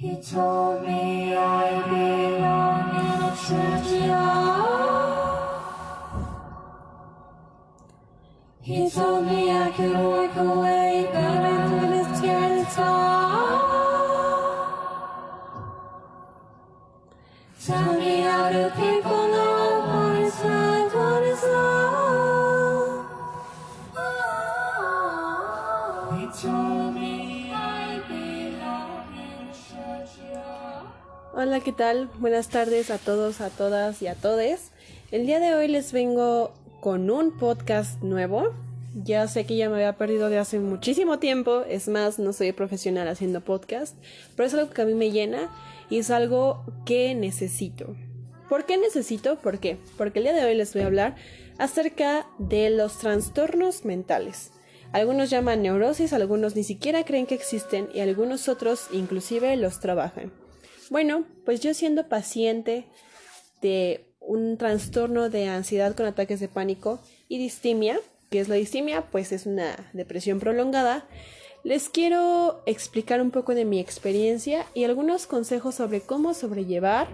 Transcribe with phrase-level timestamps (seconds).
[0.00, 4.27] He told me I belong in a churchyard.
[31.68, 32.08] ¿Qué tal?
[32.18, 34.70] Buenas tardes a todos, a todas y a todes.
[35.10, 38.54] El día de hoy les vengo con un podcast nuevo.
[38.94, 42.52] Ya sé que ya me había perdido de hace muchísimo tiempo, es más, no soy
[42.52, 43.98] profesional haciendo podcast,
[44.34, 45.50] pero es algo que a mí me llena
[45.90, 47.94] y es algo que necesito.
[48.48, 49.36] ¿Por qué necesito?
[49.36, 49.76] ¿Por qué?
[49.98, 51.16] Porque el día de hoy les voy a hablar
[51.58, 54.52] acerca de los trastornos mentales.
[54.92, 60.32] Algunos llaman neurosis, algunos ni siquiera creen que existen y algunos otros inclusive los trabajan.
[60.90, 62.86] Bueno, pues yo siendo paciente
[63.60, 67.98] de un trastorno de ansiedad con ataques de pánico y distimia,
[68.30, 71.06] que es la distimia, pues es una depresión prolongada,
[71.64, 77.08] les quiero explicar un poco de mi experiencia y algunos consejos sobre cómo sobrellevar,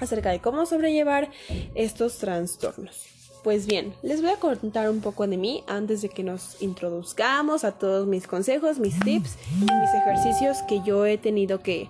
[0.00, 1.30] acerca de cómo sobrellevar
[1.74, 3.06] estos trastornos.
[3.42, 7.64] Pues bien, les voy a contar un poco de mí antes de que nos introduzcamos
[7.64, 11.88] a todos mis consejos, mis tips y mis ejercicios que yo he tenido que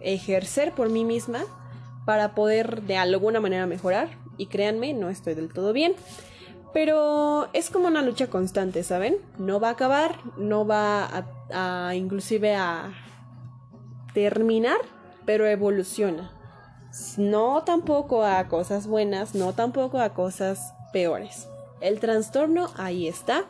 [0.00, 1.42] ejercer por mí misma
[2.04, 4.08] para poder de alguna manera mejorar.
[4.36, 5.94] Y créanme, no estoy del todo bien.
[6.72, 9.16] Pero es como una lucha constante, ¿saben?
[9.38, 12.92] No va a acabar, no va a, inclusive a
[14.14, 14.78] terminar,
[15.24, 16.30] pero evoluciona.
[17.16, 21.48] No tampoco a cosas buenas, no tampoco a cosas peores.
[21.80, 23.44] El trastorno ahí está,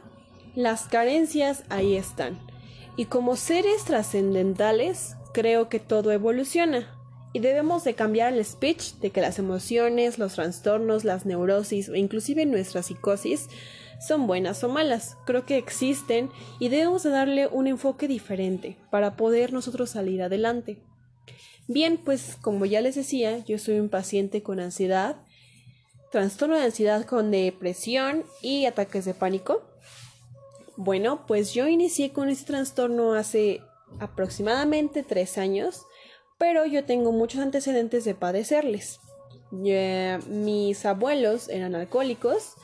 [0.55, 2.39] las carencias ahí están.
[2.97, 6.97] Y como seres trascendentales, creo que todo evoluciona.
[7.33, 11.95] Y debemos de cambiar el speech de que las emociones, los trastornos, las neurosis o
[11.95, 13.49] inclusive nuestra psicosis
[14.01, 15.17] son buenas o malas.
[15.27, 20.83] Creo que existen y debemos de darle un enfoque diferente para poder nosotros salir adelante.
[21.69, 25.17] Bien, pues como ya les decía, yo soy un paciente con ansiedad,
[26.11, 29.63] trastorno de ansiedad con depresión y ataques de pánico.
[30.77, 33.61] Bueno, pues yo inicié con este trastorno hace
[33.99, 35.87] aproximadamente tres años,
[36.39, 39.01] pero yo tengo muchos antecedentes de padecerles.
[39.51, 42.55] Mis abuelos eran alcohólicos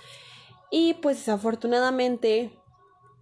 [0.70, 2.53] y pues desafortunadamente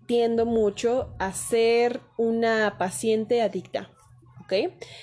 [0.07, 3.91] tiendo mucho a ser una paciente adicta.
[4.45, 4.53] ¿Ok?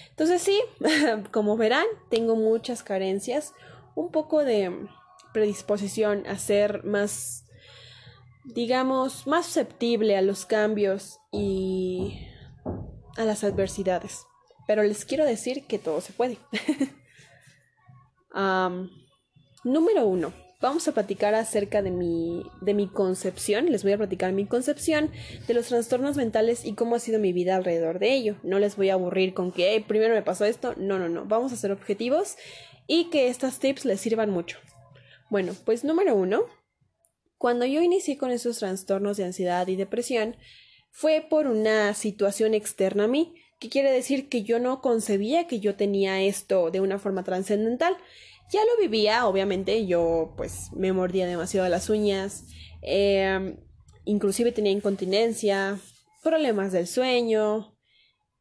[0.09, 0.61] Entonces sí,
[1.31, 3.53] como verán, tengo muchas carencias,
[3.95, 4.87] un poco de
[5.33, 7.45] predisposición a ser más,
[8.43, 12.27] digamos, más susceptible a los cambios y
[13.17, 14.25] a las adversidades.
[14.67, 16.37] Pero les quiero decir que todo se puede.
[19.63, 20.33] Número uno.
[20.61, 23.71] Vamos a platicar acerca de mi, de mi concepción.
[23.71, 25.09] Les voy a platicar mi concepción
[25.47, 28.35] de los trastornos mentales y cómo ha sido mi vida alrededor de ello.
[28.43, 30.75] No les voy a aburrir con que "Hey, primero me pasó esto.
[30.77, 31.25] No, no, no.
[31.25, 32.35] Vamos a ser objetivos
[32.85, 34.59] y que estas tips les sirvan mucho.
[35.31, 36.43] Bueno, pues número uno.
[37.39, 40.35] Cuando yo inicié con esos trastornos de ansiedad y depresión,
[40.91, 45.59] fue por una situación externa a mí, que quiere decir que yo no concebía que
[45.59, 47.95] yo tenía esto de una forma trascendental.
[48.51, 52.45] Ya lo vivía, obviamente, yo pues me mordía demasiado las uñas,
[52.81, 53.55] eh,
[54.03, 55.79] inclusive tenía incontinencia,
[56.21, 57.77] problemas del sueño,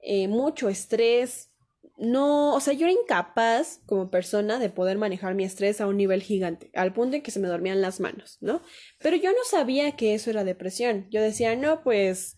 [0.02, 1.48] eh, mucho estrés.
[1.96, 5.98] No, o sea, yo era incapaz como persona de poder manejar mi estrés a un
[5.98, 8.62] nivel gigante, al punto en que se me dormían las manos, ¿no?
[9.00, 11.06] Pero yo no sabía que eso era depresión.
[11.10, 12.36] Yo decía, no, pues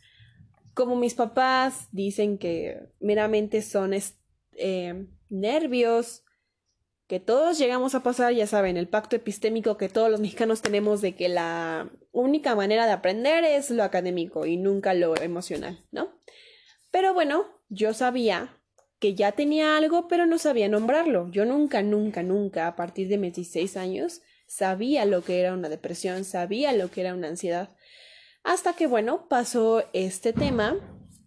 [0.74, 6.24] como mis papás dicen que meramente son eh, nervios,
[7.06, 11.00] que todos llegamos a pasar, ya saben, el pacto epistémico que todos los mexicanos tenemos
[11.02, 16.08] de que la única manera de aprender es lo académico y nunca lo emocional, ¿no?
[16.90, 18.56] Pero bueno, yo sabía
[18.98, 21.28] que ya tenía algo, pero no sabía nombrarlo.
[21.30, 25.68] Yo nunca, nunca, nunca, a partir de mis 16 años, sabía lo que era una
[25.68, 27.70] depresión, sabía lo que era una ansiedad.
[28.44, 30.76] Hasta que, bueno, pasó este tema,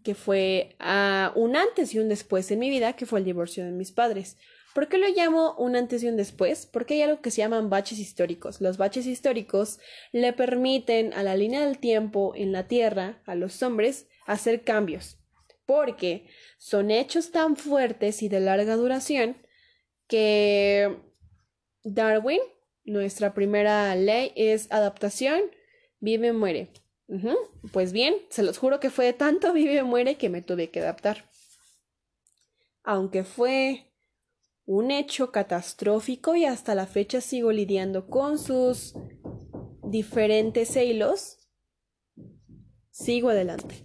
[0.03, 3.63] que fue ah, un antes y un después en mi vida, que fue el divorcio
[3.65, 4.38] de mis padres.
[4.75, 6.65] ¿Por qué lo llamo un antes y un después?
[6.65, 8.59] Porque hay algo que se llaman baches históricos.
[8.59, 9.79] Los baches históricos
[10.12, 15.17] le permiten a la línea del tiempo en la Tierra, a los hombres, hacer cambios.
[15.65, 16.27] Porque
[16.57, 19.38] son hechos tan fuertes y de larga duración
[20.07, 20.97] que
[21.83, 22.41] Darwin,
[22.83, 25.39] nuestra primera ley es adaptación,
[26.01, 26.69] vive, muere.
[27.72, 31.30] Pues bien, se los juro que fue tanto vive, muere que me tuve que adaptar.
[32.86, 33.92] aunque fue
[34.66, 38.94] un hecho catastrófico y hasta la fecha sigo lidiando con sus
[39.84, 41.38] diferentes celos,
[42.92, 43.75] sigo adelante.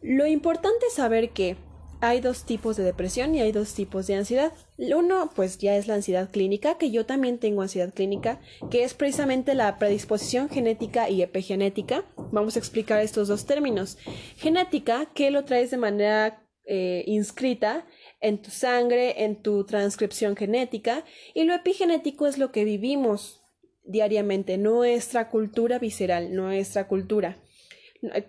[0.00, 1.56] Lo importante es saber que
[2.00, 4.52] hay dos tipos de depresión y hay dos tipos de ansiedad.
[4.78, 8.40] Uno, pues ya es la ansiedad clínica, que yo también tengo ansiedad clínica,
[8.70, 12.04] que es precisamente la predisposición genética y epigenética.
[12.30, 13.98] Vamos a explicar estos dos términos.
[14.36, 17.86] Genética, que lo traes de manera eh, inscrita
[18.20, 21.04] en tu sangre, en tu transcripción genética,
[21.34, 23.42] y lo epigenético es lo que vivimos
[23.84, 27.38] diariamente, nuestra cultura visceral, nuestra cultura.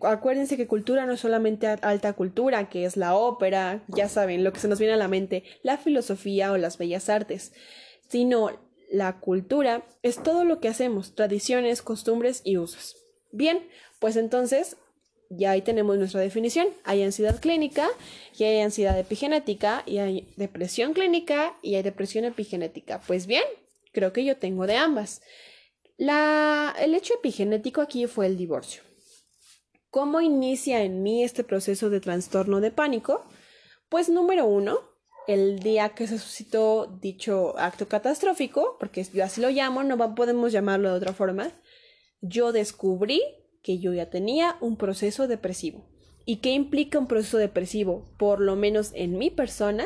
[0.01, 4.51] Acuérdense que cultura no es solamente alta cultura, que es la ópera, ya saben, lo
[4.51, 7.54] que se nos viene a la mente, la filosofía o las bellas artes,
[8.07, 8.50] sino
[8.89, 12.98] la cultura es todo lo que hacemos, tradiciones, costumbres y usos.
[13.31, 13.60] Bien,
[14.00, 14.77] pues entonces
[15.30, 16.69] ya ahí tenemos nuestra definición.
[16.83, 17.88] Hay ansiedad clínica
[18.38, 23.00] y hay ansiedad epigenética y hay depresión clínica y hay depresión epigenética.
[23.06, 23.44] Pues bien,
[23.92, 25.22] creo que yo tengo de ambas.
[25.98, 28.88] La, el hecho epigenético aquí fue el divorcio.
[29.89, 33.25] ¿Cómo inicia en mí este proceso de trastorno de pánico?
[33.89, 34.77] Pues número uno,
[35.27, 40.51] el día que se suscitó dicho acto catastrófico, porque yo así lo llamo, no podemos
[40.51, 41.51] llamarlo de otra forma,
[42.21, 43.24] yo descubrí
[43.63, 45.89] que yo ya tenía un proceso depresivo.
[46.24, 48.13] ¿Y qué implica un proceso depresivo?
[48.19, 49.86] Por lo menos en mi persona,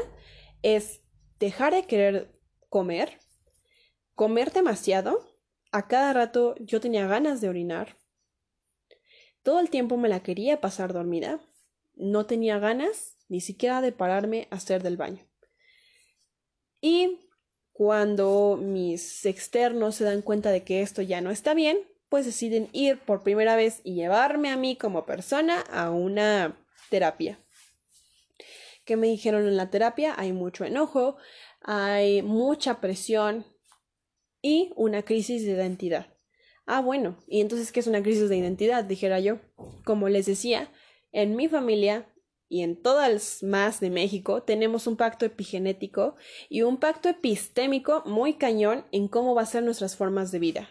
[0.64, 1.00] es
[1.40, 3.20] dejar de querer comer,
[4.16, 5.18] comer demasiado,
[5.72, 8.03] a cada rato yo tenía ganas de orinar,
[9.44, 11.40] todo el tiempo me la quería pasar dormida.
[11.96, 15.26] No tenía ganas ni siquiera de pararme a hacer del baño.
[16.82, 17.20] Y
[17.72, 21.80] cuando mis externos se dan cuenta de que esto ya no está bien,
[22.10, 26.58] pues deciden ir por primera vez y llevarme a mí como persona a una
[26.90, 27.40] terapia.
[28.86, 30.14] ¿Qué me dijeron en la terapia?
[30.18, 31.18] Hay mucho enojo,
[31.62, 33.46] hay mucha presión
[34.42, 36.13] y una crisis de identidad.
[36.66, 38.84] Ah, bueno, y entonces, ¿qué es una crisis de identidad?
[38.86, 39.40] Dijera yo.
[39.84, 40.72] Como les decía,
[41.12, 42.10] en mi familia
[42.48, 46.16] y en todas más de México tenemos un pacto epigenético
[46.50, 50.70] y un pacto epistémico muy cañón en cómo va a ser nuestras formas de vida.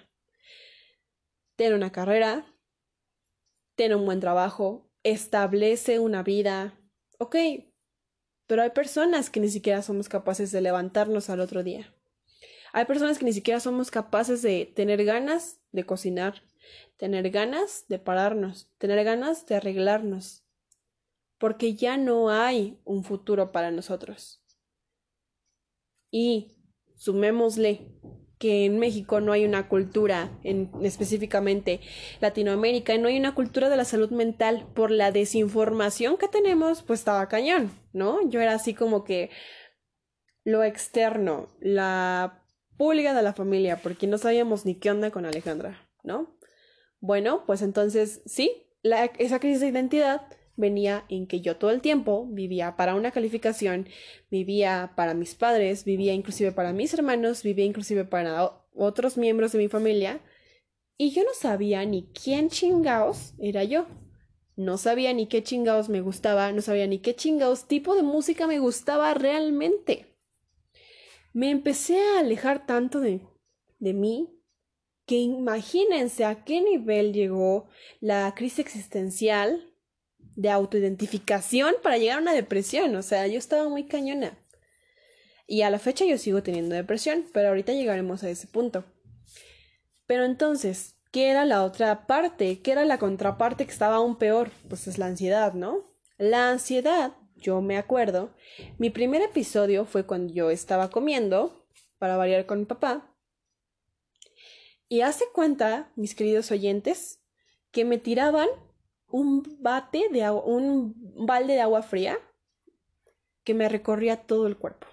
[1.57, 2.47] Tener una carrera,
[3.75, 6.79] tener un buen trabajo, establece una vida.
[7.19, 7.37] Ok,
[8.47, 11.95] pero hay personas que ni siquiera somos capaces de levantarnos al otro día.
[12.73, 16.43] Hay personas que ni siquiera somos capaces de tener ganas de cocinar,
[16.97, 20.43] tener ganas de pararnos, tener ganas de arreglarnos,
[21.39, 24.43] porque ya no hay un futuro para nosotros.
[26.11, 26.57] Y
[26.97, 27.93] sumémosle
[28.39, 31.81] que en México no hay una cultura, en, específicamente
[32.21, 37.01] Latinoamérica, no hay una cultura de la salud mental por la desinformación que tenemos, pues
[37.01, 38.29] estaba cañón, ¿no?
[38.29, 39.31] Yo era así como que
[40.45, 42.42] lo externo, la
[42.83, 46.37] pública de la familia, porque no sabíamos ni qué onda con Alejandra, ¿no?
[46.99, 48.67] Bueno, pues entonces sí,
[49.19, 50.23] esa crisis de identidad
[50.57, 53.87] venía en que yo todo el tiempo vivía para una calificación,
[54.33, 59.59] vivía para mis padres, vivía inclusive para mis hermanos, vivía inclusive para otros miembros de
[59.59, 60.21] mi familia,
[60.99, 63.87] y yo no sabía ni quién chingaos era yo.
[64.57, 68.49] No sabía ni qué chingaos me gustaba, no sabía ni qué chingaos tipo de música
[68.49, 70.12] me gustaba realmente
[71.33, 73.21] me empecé a alejar tanto de,
[73.79, 74.29] de mí
[75.07, 77.69] que imagínense a qué nivel llegó
[78.01, 79.73] la crisis existencial
[80.37, 82.95] de autoidentificación para llegar a una depresión.
[82.97, 84.39] O sea, yo estaba muy cañona.
[85.47, 88.85] Y a la fecha yo sigo teniendo depresión, pero ahorita llegaremos a ese punto.
[90.07, 92.61] Pero entonces, ¿qué era la otra parte?
[92.61, 94.51] ¿Qué era la contraparte que estaba aún peor?
[94.69, 95.93] Pues es la ansiedad, ¿no?
[96.17, 98.35] La ansiedad yo me acuerdo,
[98.79, 101.67] mi primer episodio fue cuando yo estaba comiendo,
[101.99, 103.15] para variar con mi papá,
[104.89, 107.23] y hace cuenta, mis queridos oyentes,
[107.71, 108.49] que me tiraban
[109.09, 110.95] un bate de agua, un
[111.27, 112.19] balde de agua fría
[113.45, 114.87] que me recorría todo el cuerpo.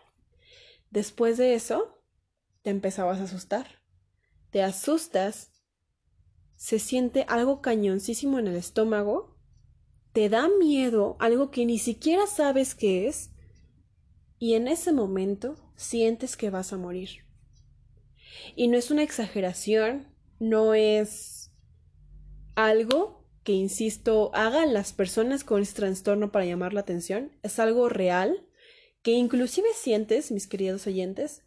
[0.90, 2.02] Después de eso,
[2.62, 3.84] te empezabas a asustar.
[4.52, 5.52] Te asustas,
[6.56, 9.39] se siente algo cañoncísimo en el estómago
[10.14, 13.32] te da miedo, algo que ni siquiera sabes qué es,
[14.38, 17.26] y en ese momento sientes que vas a morir.
[18.56, 20.08] Y no es una exageración,
[20.40, 21.52] no es
[22.56, 27.90] algo que, insisto, hagan las personas con este trastorno para llamar la atención, es algo
[27.90, 28.46] real
[29.02, 31.44] que inclusive sientes, mis queridos oyentes,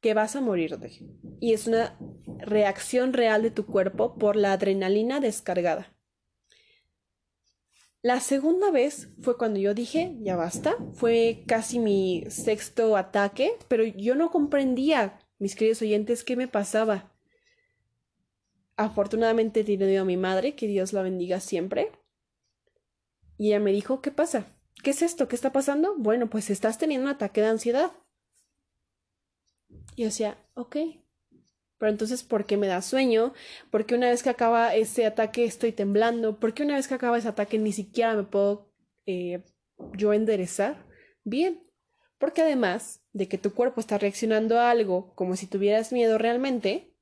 [0.00, 0.90] que vas a morirte.
[1.40, 1.98] Y es una
[2.38, 5.94] reacción real de tu cuerpo por la adrenalina descargada.
[8.02, 13.84] La segunda vez fue cuando yo dije, ya basta, fue casi mi sexto ataque, pero
[13.84, 17.12] yo no comprendía, mis queridos oyentes, qué me pasaba.
[18.76, 21.92] Afortunadamente tenido a mi madre, que Dios la bendiga siempre.
[23.36, 24.46] Y ella me dijo, ¿qué pasa?
[24.82, 25.28] ¿Qué es esto?
[25.28, 25.94] ¿Qué está pasando?
[25.98, 27.92] Bueno, pues estás teniendo un ataque de ansiedad.
[29.94, 30.76] Y yo decía, ok.
[31.80, 33.32] Pero entonces, ¿por qué me da sueño?
[33.70, 36.38] ¿Por qué una vez que acaba ese ataque estoy temblando?
[36.38, 38.70] ¿Por qué una vez que acaba ese ataque ni siquiera me puedo
[39.06, 39.42] eh,
[39.96, 40.86] yo enderezar?
[41.24, 41.66] Bien.
[42.18, 46.94] Porque además de que tu cuerpo está reaccionando a algo como si tuvieras miedo realmente,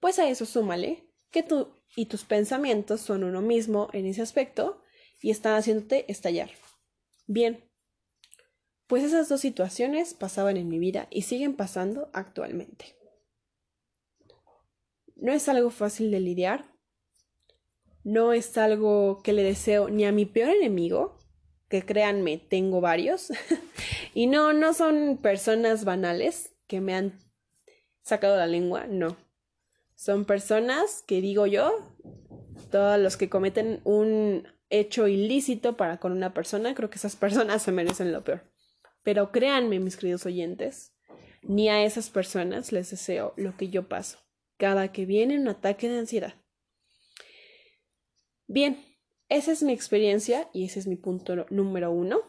[0.00, 4.82] pues a eso súmale que tú y tus pensamientos son uno mismo en ese aspecto
[5.20, 6.50] y están haciéndote estallar.
[7.26, 7.68] Bien,
[8.86, 13.01] pues esas dos situaciones pasaban en mi vida y siguen pasando actualmente.
[15.22, 16.64] No es algo fácil de lidiar,
[18.02, 21.16] no es algo que le deseo ni a mi peor enemigo,
[21.68, 23.28] que créanme, tengo varios,
[24.14, 27.12] y no, no son personas banales que me han
[28.00, 29.16] sacado la lengua, no.
[29.94, 31.72] Son personas que digo yo,
[32.72, 37.62] todos los que cometen un hecho ilícito para con una persona, creo que esas personas
[37.62, 38.42] se merecen lo peor.
[39.04, 40.96] Pero créanme, mis queridos oyentes,
[41.42, 44.18] ni a esas personas les deseo lo que yo paso
[44.56, 46.34] cada que viene un ataque de ansiedad.
[48.46, 48.84] Bien,
[49.28, 52.20] esa es mi experiencia y ese es mi punto número uno.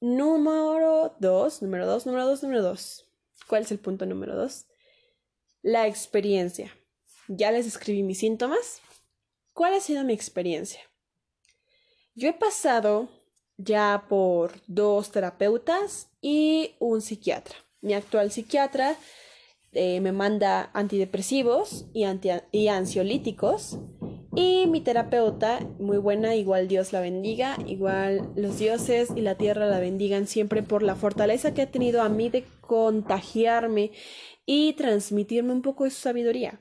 [0.00, 3.08] Número dos, número dos, número dos, número dos.
[3.46, 4.66] ¿Cuál es el punto número dos?
[5.62, 6.76] La experiencia.
[7.28, 8.80] Ya les escribí mis síntomas.
[9.52, 10.80] ¿Cuál ha sido mi experiencia?
[12.14, 13.08] Yo he pasado
[13.56, 17.54] ya por dos terapeutas y un psiquiatra.
[17.80, 18.96] Mi actual psiquiatra
[19.72, 22.04] eh, me manda antidepresivos y,
[22.52, 23.78] y ansiolíticos.
[24.34, 29.66] Y mi terapeuta, muy buena, igual Dios la bendiga, igual los dioses y la tierra
[29.66, 33.90] la bendigan siempre por la fortaleza que ha tenido a mí de contagiarme
[34.46, 36.60] y transmitirme un poco de su sabiduría.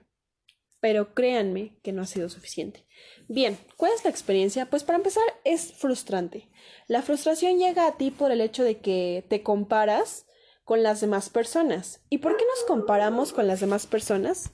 [0.81, 2.85] Pero créanme que no ha sido suficiente.
[3.29, 4.65] Bien, ¿cuál es la experiencia?
[4.65, 6.49] Pues para empezar es frustrante.
[6.87, 10.25] La frustración llega a ti por el hecho de que te comparas
[10.71, 11.99] con las demás personas.
[12.09, 14.53] ¿Y por qué nos comparamos con las demás personas?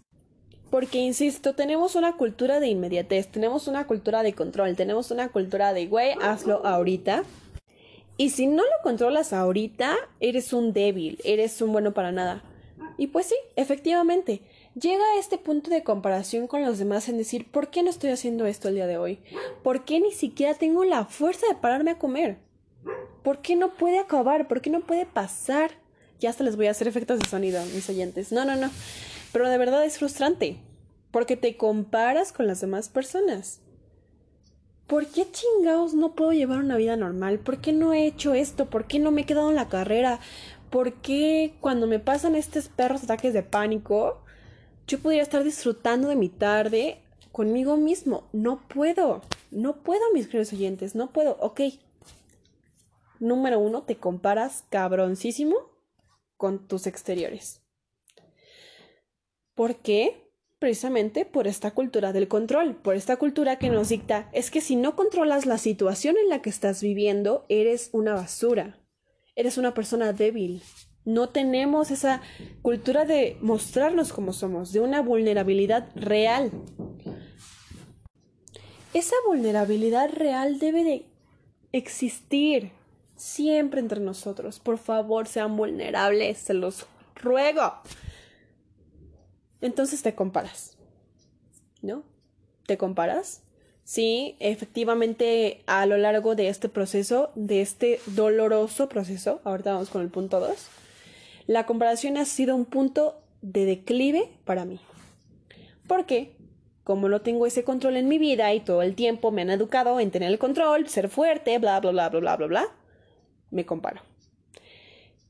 [0.71, 5.73] Porque, insisto, tenemos una cultura de inmediatez, tenemos una cultura de control, tenemos una cultura
[5.73, 7.23] de, güey, hazlo ahorita.
[8.17, 12.41] Y si no lo controlas ahorita, eres un débil, eres un bueno para nada.
[12.97, 14.41] Y pues sí, efectivamente,
[14.73, 18.09] llega a este punto de comparación con los demás en decir, ¿por qué no estoy
[18.09, 19.19] haciendo esto el día de hoy?
[19.61, 22.39] ¿Por qué ni siquiera tengo la fuerza de pararme a comer?
[23.21, 24.47] ¿Por qué no puede acabar?
[24.47, 25.85] ¿Por qué no puede pasar?
[26.19, 28.31] Ya hasta les voy a hacer efectos de sonido, mis oyentes.
[28.31, 28.69] No, no, no.
[29.31, 30.57] Pero de verdad es frustrante,
[31.11, 33.59] porque te comparas con las demás personas.
[34.87, 37.39] ¿Por qué chingados no puedo llevar una vida normal?
[37.39, 38.69] ¿Por qué no he hecho esto?
[38.69, 40.19] ¿Por qué no me he quedado en la carrera?
[40.69, 44.21] ¿Por qué cuando me pasan estos perros ataques de pánico,
[44.87, 46.99] yo podría estar disfrutando de mi tarde
[47.33, 48.23] conmigo mismo.
[48.31, 49.21] No puedo,
[49.51, 51.37] no puedo, mis queridos oyentes, no puedo.
[51.41, 51.61] Ok.
[53.19, 55.55] Número uno, te comparas cabroncísimo
[56.37, 57.61] con tus exteriores.
[59.53, 60.31] ¿Por qué?
[60.59, 64.75] Precisamente por esta cultura del control, por esta cultura que nos dicta, es que si
[64.75, 68.79] no controlas la situación en la que estás viviendo, eres una basura,
[69.35, 70.63] eres una persona débil,
[71.07, 72.21] no tenemos esa
[72.61, 76.51] cultura de mostrarnos como somos, de una vulnerabilidad real.
[78.93, 81.05] Esa vulnerabilidad real debe de
[81.71, 82.71] existir
[83.17, 84.59] siempre entre nosotros.
[84.59, 87.73] Por favor, sean vulnerables, se los ruego.
[89.59, 90.77] Entonces te comparas,
[91.81, 92.03] ¿no?
[92.65, 93.41] ¿Te comparas?
[93.83, 100.01] Sí, efectivamente, a lo largo de este proceso, de este doloroso proceso, ahorita vamos con
[100.01, 100.67] el punto 2,
[101.47, 104.79] la comparación ha sido un punto de declive para mí.
[105.87, 106.35] ¿Por qué?
[106.83, 109.99] Como no tengo ese control en mi vida y todo el tiempo me han educado
[110.01, 112.67] en tener el control, ser fuerte, bla, bla, bla, bla, bla, bla, bla,
[113.51, 114.01] me comparo.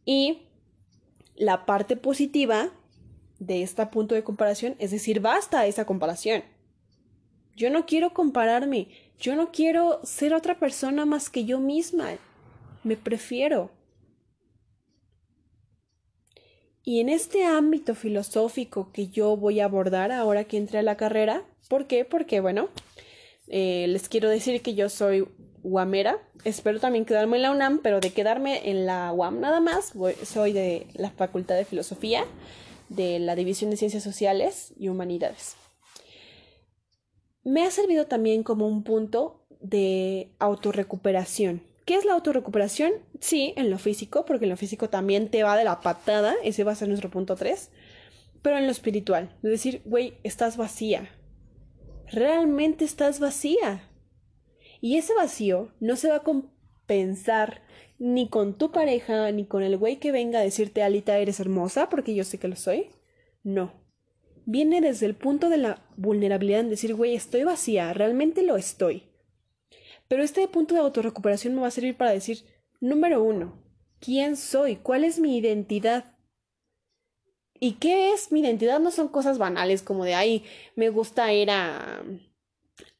[0.05, 0.43] Y
[1.35, 2.71] la parte positiva
[3.39, 6.43] de este punto de comparación es decir, basta esa comparación.
[7.55, 8.87] Yo no quiero compararme,
[9.19, 12.17] yo no quiero ser otra persona más que yo misma,
[12.83, 13.71] me prefiero.
[16.83, 20.95] Y en este ámbito filosófico que yo voy a abordar ahora que entré a la
[20.95, 22.05] carrera, ¿por qué?
[22.05, 22.69] Porque, bueno,
[23.47, 25.27] eh, les quiero decir que yo soy
[25.67, 29.93] UAMera, espero también quedarme en la UNAM, pero de quedarme en la UAM nada más,
[30.23, 32.23] soy de la Facultad de Filosofía,
[32.87, 35.57] de la División de Ciencias Sociales y Humanidades.
[37.43, 41.63] Me ha servido también como un punto de autorrecuperación.
[41.85, 42.93] ¿Qué es la autorrecuperación?
[43.19, 46.63] Sí, en lo físico, porque en lo físico también te va de la patada, ese
[46.63, 47.71] va a ser nuestro punto 3,
[48.41, 51.09] pero en lo espiritual, es decir, güey, estás vacía,
[52.09, 53.81] realmente estás vacía.
[54.81, 57.61] Y ese vacío no se va a compensar
[57.99, 61.89] ni con tu pareja, ni con el güey que venga a decirte, Alita, eres hermosa,
[61.89, 62.89] porque yo sé que lo soy.
[63.43, 63.73] No.
[64.45, 69.03] Viene desde el punto de la vulnerabilidad en decir, güey, estoy vacía, realmente lo estoy.
[70.07, 72.45] Pero este punto de autorrecuperación me va a servir para decir,
[72.79, 73.61] número uno,
[73.99, 74.77] ¿quién soy?
[74.77, 76.15] ¿Cuál es mi identidad?
[77.59, 78.79] ¿Y qué es mi identidad?
[78.79, 82.03] No son cosas banales como de, ay, me gusta ir a,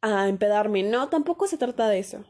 [0.02, 0.84] a empedarme.
[0.84, 2.26] No, tampoco se trata de eso,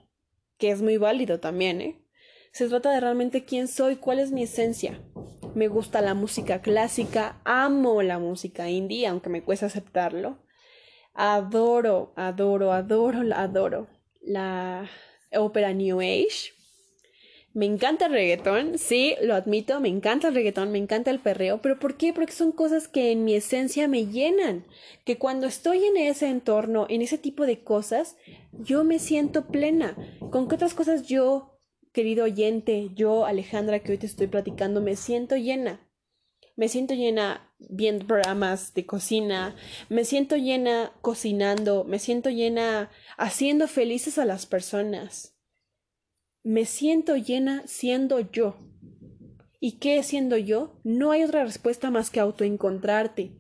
[0.58, 2.04] que es muy válido también, ¿eh?
[2.52, 5.02] Se trata de realmente quién soy, cuál es mi esencia.
[5.54, 10.40] Me gusta la música clásica, amo la música indie, aunque me cuesta aceptarlo.
[11.14, 13.88] Adoro, adoro, adoro, adoro
[14.22, 14.90] la
[15.34, 16.57] ópera New Age.
[17.58, 21.60] Me encanta el reggaetón, sí, lo admito, me encanta el reggaetón, me encanta el perreo,
[21.60, 22.14] pero ¿por qué?
[22.14, 24.64] Porque son cosas que en mi esencia me llenan,
[25.06, 28.16] que cuando estoy en ese entorno, en ese tipo de cosas,
[28.52, 29.98] yo me siento plena.
[30.30, 31.60] ¿Con qué otras cosas yo,
[31.94, 35.80] querido oyente, yo, Alejandra, que hoy te estoy platicando, me siento llena?
[36.56, 39.56] Me siento llena viendo programas de cocina,
[39.90, 45.37] me siento llena cocinando, me siento llena haciendo felices a las personas.
[46.48, 48.56] Me siento llena siendo yo.
[49.60, 50.80] ¿Y qué siendo yo?
[50.86, 53.34] No hay otra respuesta más que autoencontrarte,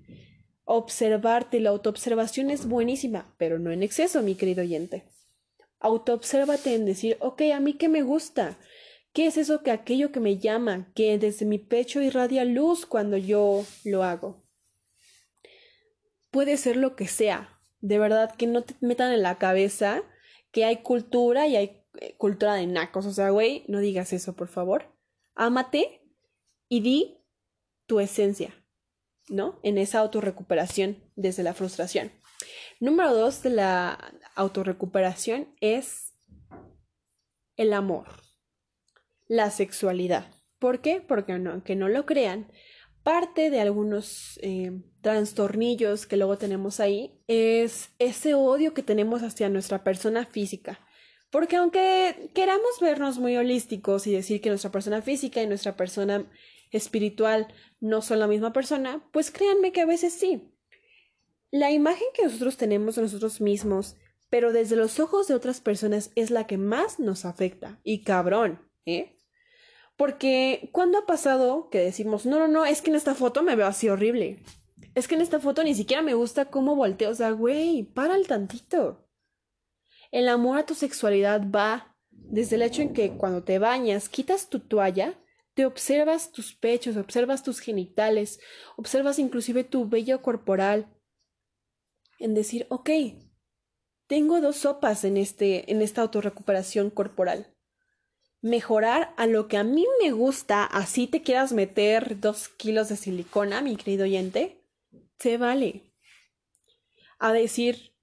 [0.66, 1.62] observarte.
[1.62, 5.06] La autoobservación es buenísima, pero no en exceso, mi querido oyente.
[5.80, 8.60] Autoobsérvate en decir, ok, a mí qué me gusta,
[9.14, 13.16] qué es eso que aquello que me llama, que desde mi pecho irradia luz cuando
[13.16, 14.44] yo lo hago.
[16.30, 20.04] Puede ser lo que sea, de verdad que no te metan en la cabeza
[20.52, 21.77] que hay cultura y hay
[22.18, 23.06] cultura de nacos.
[23.06, 24.86] O sea, güey, no digas eso, por favor.
[25.36, 26.02] Ámate
[26.70, 27.18] y di
[27.86, 28.54] tu esencia,
[29.30, 29.60] ¿no?
[29.64, 32.12] En esa autorrecuperación desde la frustración.
[32.80, 36.14] Número dos de la autorrecuperación es
[37.56, 38.08] el amor,
[39.28, 40.32] la sexualidad.
[40.60, 41.02] ¿Por qué?
[41.02, 42.52] Porque no, aunque no lo crean,
[43.04, 49.50] parte de algunos eh, trastornillos que luego tenemos ahí es ese odio que tenemos hacia
[49.50, 50.80] nuestra persona física.
[51.30, 56.26] Porque aunque queramos vernos muy holísticos y decir que nuestra persona física y nuestra persona
[56.72, 57.48] espiritual
[57.80, 60.54] no son la misma persona, pues créanme que a veces sí.
[61.52, 63.96] La imagen que nosotros tenemos de nosotros mismos,
[64.30, 67.80] pero desde los ojos de otras personas, es la que más nos afecta.
[67.84, 69.18] Y cabrón, ¿eh?
[69.96, 73.56] Porque cuando ha pasado que decimos, no, no, no, es que en esta foto me
[73.56, 74.44] veo así horrible.
[74.94, 77.10] Es que en esta foto ni siquiera me gusta cómo volteo.
[77.10, 79.07] O sea, güey, para el tantito.
[80.12, 84.50] El amor a tu sexualidad va desde el hecho en que cuando te bañas, quitas
[84.50, 85.20] tu toalla,
[85.54, 88.40] te observas tus pechos, observas tus genitales,
[88.76, 90.88] observas inclusive tu vello corporal.
[92.20, 92.90] En decir, ok,
[94.08, 97.54] tengo dos sopas en, este, en esta autorrecuperación corporal
[98.42, 102.96] mejorar a lo que a mí me gusta, así te quieras meter dos kilos de
[102.96, 104.64] silicona, mi querido oyente,
[105.20, 105.94] se vale.
[107.20, 107.94] A decir,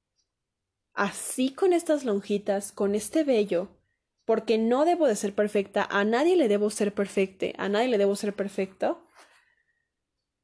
[0.94, 3.68] así con estas lonjitas, con este vello,
[4.24, 7.98] porque no debo de ser perfecta, a nadie le debo ser perfecta, a nadie le
[7.98, 9.06] debo ser perfecto,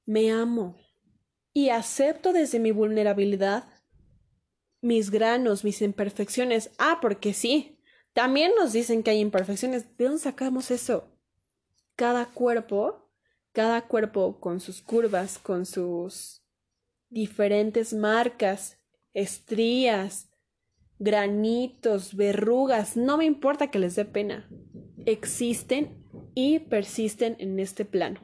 [0.04, 0.76] me amo
[1.52, 3.64] y acepto desde mi vulnerabilidad
[4.80, 6.70] mis granos, mis imperfecciones.
[6.78, 7.78] Ah, porque sí,
[8.12, 9.96] también nos dicen que hay imperfecciones.
[9.96, 11.08] ¿De dónde sacamos eso?
[11.96, 13.10] Cada cuerpo,
[13.52, 16.42] cada cuerpo con sus curvas, con sus
[17.08, 18.78] diferentes marcas,
[19.12, 20.29] estrías,
[21.00, 24.48] granitos, verrugas, no me importa que les dé pena.
[25.06, 28.20] Existen y persisten en este plano.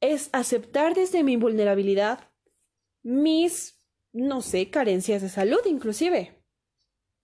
[0.00, 2.28] Es aceptar desde mi vulnerabilidad
[3.02, 3.80] mis,
[4.12, 6.35] no sé, carencias de salud inclusive.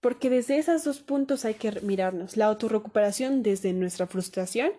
[0.03, 4.73] Porque desde esos dos puntos hay que mirarnos, la autorrecuperación desde nuestra frustración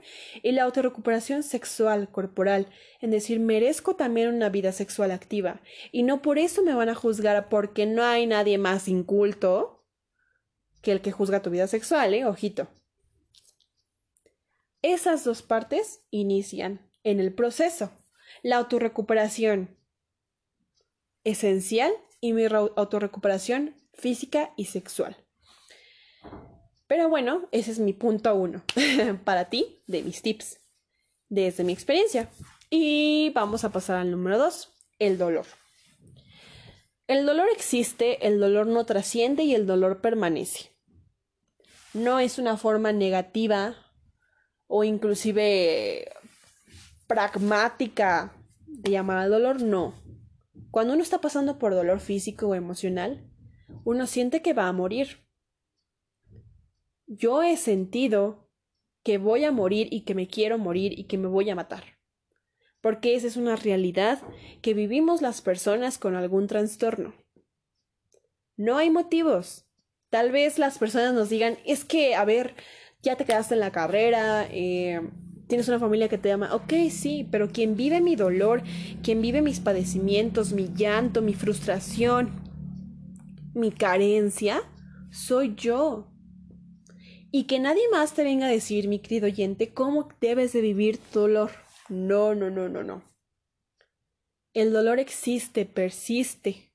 [0.43, 2.67] y la autorrecuperación sexual, corporal,
[2.99, 5.61] en decir, merezco también una vida sexual activa
[5.93, 9.85] y no por eso me van a juzgar porque no hay nadie más inculto
[10.81, 12.25] que el que juzga tu vida sexual, ¿eh?
[12.25, 12.67] Ojito.
[14.81, 17.93] Esas dos partes inician en el proceso.
[18.41, 19.77] La autorrecuperación
[21.23, 25.15] esencial y mi autorrecuperación física y sexual.
[26.87, 28.63] Pero bueno, ese es mi punto uno
[29.23, 30.59] para ti de mis tips
[31.29, 32.29] desde mi experiencia.
[32.69, 35.45] Y vamos a pasar al número dos, el dolor.
[37.07, 40.71] El dolor existe, el dolor no trasciende y el dolor permanece.
[41.93, 43.75] No es una forma negativa
[44.67, 46.11] o inclusive
[47.07, 48.33] pragmática
[48.65, 49.93] de llamar al dolor, no.
[50.71, 53.29] Cuando uno está pasando por dolor físico o emocional,
[53.83, 55.25] uno siente que va a morir.
[57.07, 58.49] Yo he sentido
[59.03, 61.83] que voy a morir y que me quiero morir y que me voy a matar.
[62.81, 64.21] Porque esa es una realidad
[64.61, 67.13] que vivimos las personas con algún trastorno.
[68.57, 69.65] No hay motivos.
[70.09, 72.55] Tal vez las personas nos digan, es que, a ver,
[73.01, 75.01] ya te quedaste en la carrera, eh,
[75.47, 76.53] tienes una familia que te ama.
[76.53, 78.63] Ok, sí, pero quien vive mi dolor,
[79.01, 82.42] quien vive mis padecimientos, mi llanto, mi frustración,
[83.53, 84.61] mi carencia,
[85.11, 86.11] soy yo.
[87.31, 90.97] Y que nadie más te venga a decir, mi querido oyente, cómo debes de vivir
[90.97, 91.51] tu dolor.
[91.89, 93.03] No, no, no, no, no.
[94.53, 96.71] El dolor existe, persiste,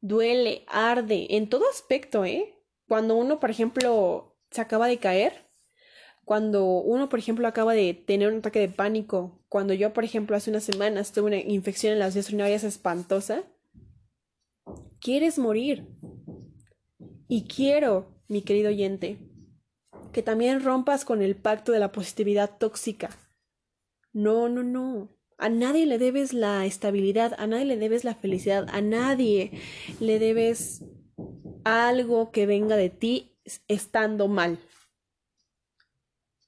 [0.00, 2.54] duele, arde, en todo aspecto, ¿eh?
[2.86, 5.46] Cuando uno, por ejemplo, se acaba de caer,
[6.26, 10.36] cuando uno, por ejemplo, acaba de tener un ataque de pánico, cuando yo, por ejemplo,
[10.36, 13.44] hace unas semanas tuve una infección en las vías urinarias espantosa,
[15.06, 15.86] quieres morir.
[17.28, 19.18] Y quiero, mi querido oyente,
[20.12, 23.10] que también rompas con el pacto de la positividad tóxica.
[24.12, 25.08] No, no, no.
[25.38, 29.52] A nadie le debes la estabilidad, a nadie le debes la felicidad, a nadie
[30.00, 30.84] le debes
[31.62, 33.38] algo que venga de ti
[33.68, 34.58] estando mal.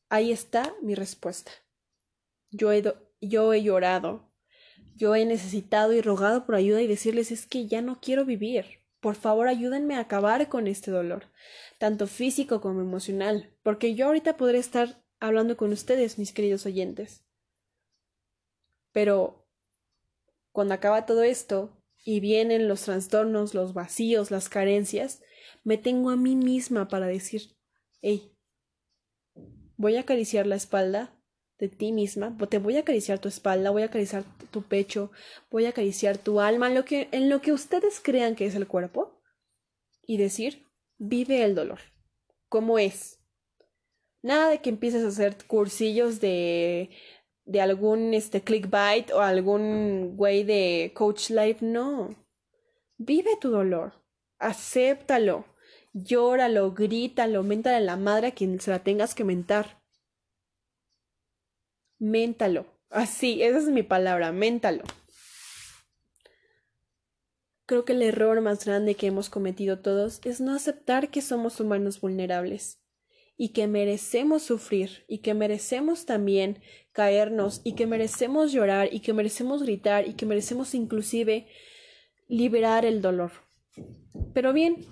[0.09, 1.53] Ahí está mi respuesta.
[2.51, 2.83] Yo he,
[3.21, 4.28] yo he llorado,
[4.99, 8.83] yo he necesitado y rogado por ayuda y decirles es que ya no quiero vivir.
[9.01, 11.31] Por favor, ayúdenme a acabar con este dolor,
[11.79, 17.25] tanto físico como emocional, porque yo ahorita podré estar hablando con ustedes, mis queridos oyentes.
[18.93, 19.47] Pero
[20.51, 25.23] cuando acaba todo esto y vienen los trastornos, los vacíos, las carencias,
[25.63, 27.57] me tengo a mí misma para decir,
[28.03, 28.37] hey,
[29.77, 31.18] voy a acariciar la espalda
[31.59, 35.11] de ti misma, te voy a acariciar tu espalda, voy a acariciar tu pecho,
[35.51, 39.21] voy a acariciar tu alma, en lo que, ustedes crean que es el cuerpo,
[40.07, 40.67] y decir,
[40.99, 41.81] vive el dolor,
[42.49, 43.19] como es.
[44.23, 46.91] Nada de que empieces a hacer cursillos de,
[47.45, 52.17] de algún este, clickbait o algún güey de coach life, no.
[52.97, 53.93] Vive tu dolor,
[54.39, 55.45] acéptalo,
[55.93, 59.83] llóralo, grítalo, méntale a la madre a quien se la tengas que mentar.
[61.99, 62.67] Méntalo.
[62.91, 64.85] Así, esa es mi palabra, méntalo.
[67.67, 71.61] Creo que el error más grande que hemos cometido todos es no aceptar que somos
[71.61, 72.81] humanos vulnerables
[73.37, 79.13] y que merecemos sufrir y que merecemos también caernos y que merecemos llorar y que
[79.13, 81.47] merecemos gritar y que merecemos inclusive
[82.27, 83.33] liberar el dolor.
[84.33, 84.87] Pero bien,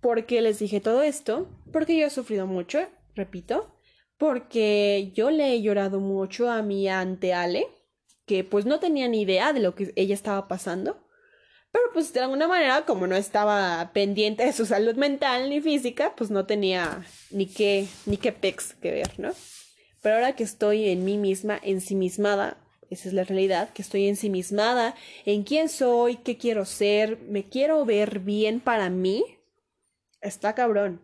[0.00, 1.48] ¿Por qué les dije todo esto?
[1.72, 2.80] Porque yo he sufrido mucho,
[3.14, 3.74] repito,
[4.20, 7.66] porque yo le he llorado mucho a mi ante Ale,
[8.26, 11.08] que pues no tenía ni idea de lo que ella estaba pasando,
[11.72, 16.12] pero pues de alguna manera como no estaba pendiente de su salud mental ni física,
[16.16, 19.32] pues no tenía ni qué, ni qué pex que ver, ¿no?
[20.02, 22.58] Pero ahora que estoy en mí misma, ensimismada,
[22.90, 27.86] esa es la realidad, que estoy ensimismada en quién soy, qué quiero ser, me quiero
[27.86, 29.24] ver bien para mí,
[30.20, 31.00] Está cabrón.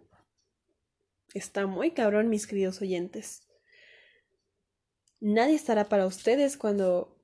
[1.37, 3.42] Está muy cabrón, mis queridos oyentes.
[5.20, 7.14] Nadie estará para ustedes cuando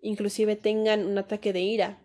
[0.00, 1.98] inclusive tengan un ataque de ira.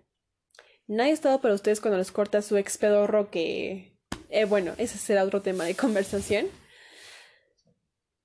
[0.87, 3.95] Nadie ha estado para ustedes cuando les corta su ex pedorro que...
[4.31, 6.47] Eh, bueno, ese será otro tema de conversación.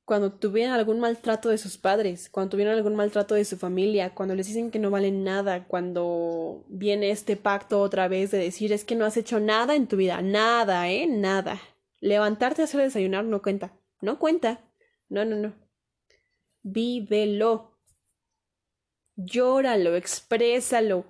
[0.06, 4.34] Cuando tuvieron algún maltrato de sus padres, cuando tuvieron algún maltrato de su familia, cuando
[4.36, 8.86] les dicen que no valen nada, cuando viene este pacto otra vez de decir es
[8.86, 11.06] que no has hecho nada en tu vida, nada, ¿eh?
[11.06, 11.60] Nada.
[12.00, 14.64] Levantarte a hacer desayunar no cuenta, no cuenta.
[15.08, 15.54] No, no, no.
[16.62, 17.78] Vívelo.
[19.16, 21.06] Llóralo, exprésalo,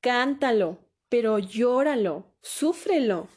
[0.00, 3.28] cántalo, pero llóralo, súfrelo.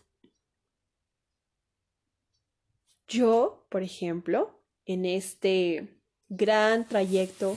[3.08, 7.56] Yo, por ejemplo, en este gran trayecto,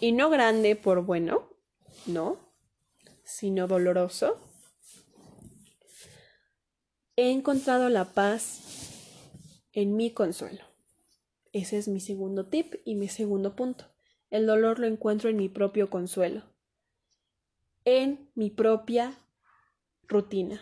[0.00, 1.50] y no grande por bueno,
[2.06, 2.54] no,
[3.22, 4.40] sino doloroso,
[7.16, 8.60] he encontrado la paz
[9.72, 10.64] en mi consuelo.
[11.52, 13.86] Ese es mi segundo tip y mi segundo punto.
[14.28, 16.42] El dolor lo encuentro en mi propio consuelo,
[17.84, 19.18] en mi propia
[20.02, 20.60] rutina.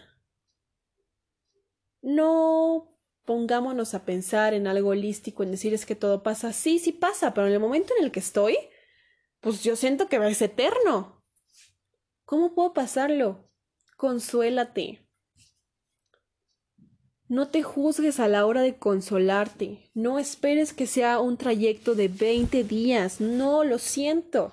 [2.02, 6.52] No pongámonos a pensar en algo holístico, en decir es que todo pasa.
[6.52, 8.56] Sí, sí pasa, pero en el momento en el que estoy,
[9.40, 11.24] pues yo siento que es eterno.
[12.24, 13.50] ¿Cómo puedo pasarlo?
[13.96, 15.03] Consuélate.
[17.34, 19.90] No te juzgues a la hora de consolarte.
[19.92, 23.20] No esperes que sea un trayecto de 20 días.
[23.20, 24.52] No, lo siento.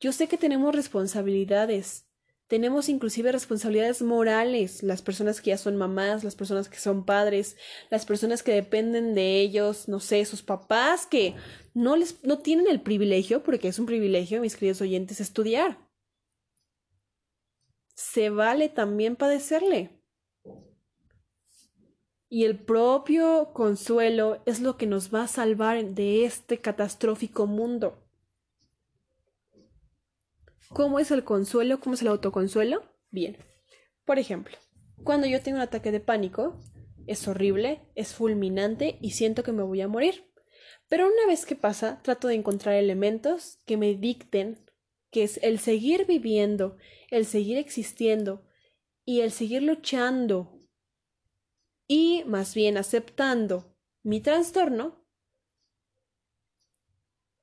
[0.00, 2.08] Yo sé que tenemos responsabilidades.
[2.48, 7.56] Tenemos inclusive responsabilidades morales, las personas que ya son mamás, las personas que son padres,
[7.90, 11.36] las personas que dependen de ellos, no sé, sus papás que
[11.74, 15.78] no les no tienen el privilegio, porque es un privilegio, mis queridos oyentes, estudiar.
[17.94, 19.95] Se vale también padecerle.
[22.28, 28.02] Y el propio consuelo es lo que nos va a salvar de este catastrófico mundo.
[30.70, 31.78] ¿Cómo es el consuelo?
[31.78, 32.82] ¿Cómo es el autoconsuelo?
[33.10, 33.36] Bien.
[34.04, 34.56] Por ejemplo,
[35.04, 36.60] cuando yo tengo un ataque de pánico,
[37.06, 40.24] es horrible, es fulminante y siento que me voy a morir.
[40.88, 44.64] Pero una vez que pasa, trato de encontrar elementos que me dicten
[45.10, 46.76] que es el seguir viviendo,
[47.10, 48.44] el seguir existiendo
[49.04, 50.55] y el seguir luchando
[51.86, 55.04] y más bien aceptando mi trastorno,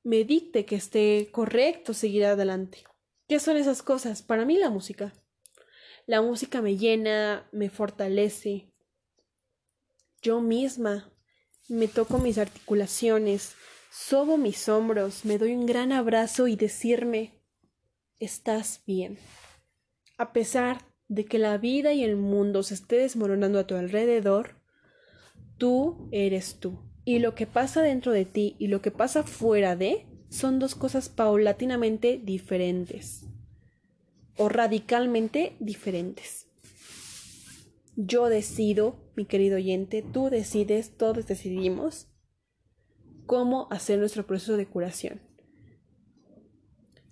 [0.03, 2.84] me dicte que esté correcto seguir adelante.
[3.27, 4.21] ¿Qué son esas cosas?
[4.21, 5.13] Para mí la música.
[6.06, 8.73] La música me llena, me fortalece.
[10.21, 11.13] Yo misma
[11.69, 13.56] me toco mis articulaciones,
[13.89, 17.41] sobo mis hombros, me doy un gran abrazo y decirme
[18.19, 19.17] estás bien.
[20.17, 24.56] A pesar de que la vida y el mundo se esté desmoronando a tu alrededor,
[25.58, 26.80] tú eres tú.
[27.06, 30.73] Y lo que pasa dentro de ti y lo que pasa fuera de son dos
[30.73, 33.28] cosas paulatinamente diferentes
[34.38, 36.47] o radicalmente diferentes.
[37.95, 42.08] Yo decido, mi querido oyente, tú decides, todos decidimos
[43.28, 45.21] cómo hacer nuestro proceso de curación.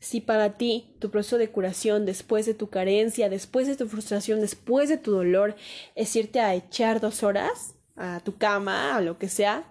[0.02, 4.42] Si para ti tu proceso de curación después de tu carencia, después de tu frustración,
[4.42, 5.56] después de tu dolor,
[5.94, 9.64] es irte a echar dos horas a tu cama, a lo que sea,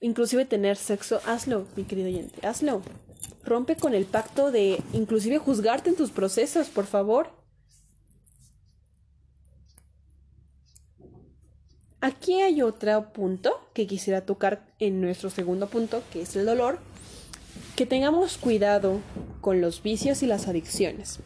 [0.00, 2.82] inclusive tener sexo, hazlo, mi querido oyente, hazlo.
[3.42, 7.30] Rompe con el pacto de inclusive juzgarte en tus procesos, por favor.
[12.02, 16.80] Aquí hay otro punto que quisiera tocar en nuestro segundo punto, que es el dolor.
[17.76, 19.00] Que tengamos cuidado
[19.40, 21.18] con los vicios y las adicciones.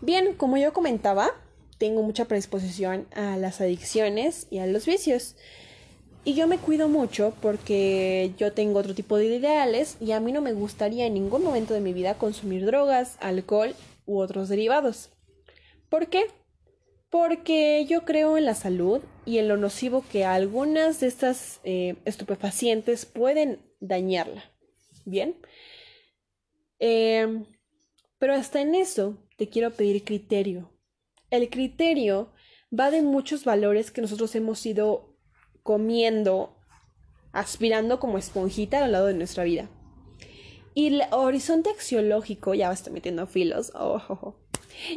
[0.00, 1.30] Bien, como yo comentaba,
[1.76, 5.36] tengo mucha predisposición a las adicciones y a los vicios.
[6.24, 10.32] Y yo me cuido mucho porque yo tengo otro tipo de ideales y a mí
[10.32, 13.74] no me gustaría en ningún momento de mi vida consumir drogas, alcohol
[14.06, 15.10] u otros derivados.
[15.88, 16.26] ¿Por qué?
[17.10, 21.96] Porque yo creo en la salud y en lo nocivo que algunas de estas eh,
[22.04, 24.44] estupefacientes pueden dañarla.
[25.08, 25.36] Bien.
[26.78, 27.46] Em,
[28.18, 30.70] pero hasta en eso te quiero pedir criterio.
[31.30, 32.32] El criterio
[32.78, 35.16] va de muchos valores que nosotros hemos ido
[35.62, 36.56] comiendo,
[37.32, 39.70] aspirando como esponjita al lado de nuestra vida.
[40.74, 44.36] Y el horizonte axiológico, ya va metiendo filos, oh, oh, oh.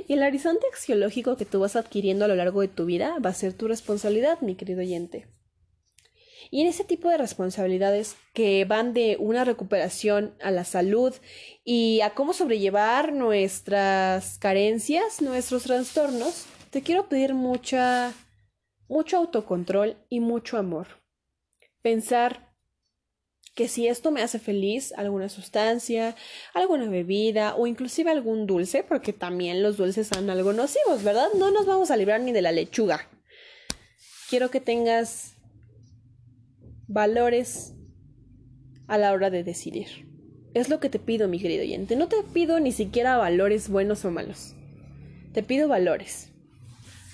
[0.07, 3.29] y el horizonte axiológico que tú vas adquiriendo a lo largo de tu vida va
[3.29, 5.27] a ser tu responsabilidad, mi querido oyente.
[6.49, 11.13] Y en ese tipo de responsabilidades que van de una recuperación a la salud
[11.63, 18.13] y a cómo sobrellevar nuestras carencias, nuestros trastornos, te quiero pedir mucha
[18.91, 20.87] mucho autocontrol y mucho amor.
[21.81, 22.51] Pensar
[23.55, 26.15] que si esto me hace feliz, alguna sustancia,
[26.53, 31.27] alguna bebida o inclusive algún dulce, porque también los dulces son algo nocivos, ¿verdad?
[31.37, 33.07] No nos vamos a librar ni de la lechuga.
[34.29, 35.35] Quiero que tengas
[36.91, 37.73] valores
[38.87, 40.07] a la hora de decidir.
[40.53, 41.95] Es lo que te pido, mi querido oyente.
[41.95, 44.53] No te pido ni siquiera valores buenos o malos.
[45.33, 46.31] Te pido valores.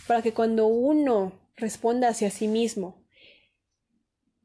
[0.07, 3.03] Para que cuando uno responda hacia sí mismo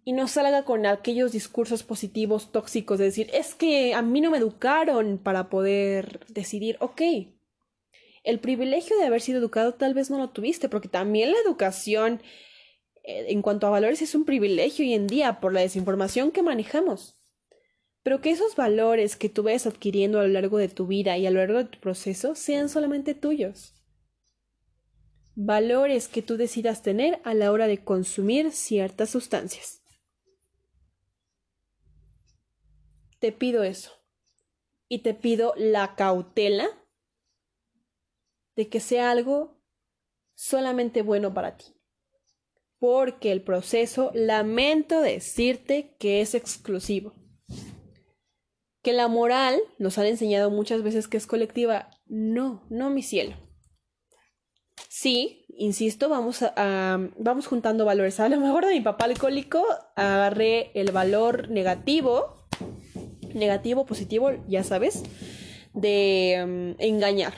[0.05, 4.31] y no salga con aquellos discursos positivos tóxicos de decir es que a mí no
[4.31, 7.03] me educaron para poder decidir, ok,
[8.25, 12.21] el privilegio de haber sido educado tal vez no lo tuviste, porque también la educación
[13.03, 17.19] en cuanto a valores es un privilegio hoy en día por la desinformación que manejamos.
[18.03, 21.27] Pero que esos valores que tú ves adquiriendo a lo largo de tu vida y
[21.27, 23.75] a lo largo de tu proceso sean solamente tuyos
[25.35, 29.83] valores que tú decidas tener a la hora de consumir ciertas sustancias.
[33.19, 33.93] Te pido eso.
[34.89, 36.69] Y te pido la cautela
[38.57, 39.59] de que sea algo
[40.35, 41.75] solamente bueno para ti.
[42.83, 47.15] Porque el proceso, lamento decirte que es exclusivo.
[48.83, 51.91] Que la moral nos han enseñado muchas veces que es colectiva.
[52.07, 53.37] No, no, mi cielo.
[54.89, 58.19] Sí, insisto, vamos a, vamos juntando valores.
[58.19, 59.65] A lo mejor de mi papá alcohólico
[59.95, 62.49] agarré el valor negativo,
[63.33, 65.05] negativo, positivo, ya sabes,
[65.73, 67.35] de mm, engañar.